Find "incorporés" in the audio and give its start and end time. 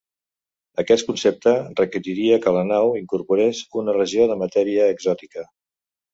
3.01-3.61